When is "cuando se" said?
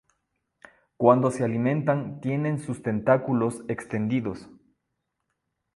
0.97-1.43